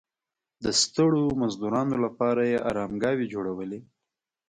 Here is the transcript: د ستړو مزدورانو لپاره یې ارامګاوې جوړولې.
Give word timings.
د 0.63 0.65
ستړو 0.81 1.23
مزدورانو 1.41 1.95
لپاره 2.05 2.41
یې 2.51 2.57
ارامګاوې 2.69 3.25
جوړولې. 3.33 3.79